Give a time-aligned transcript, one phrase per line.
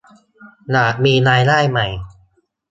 [0.71, 1.87] อยากมีรายได้ใหม่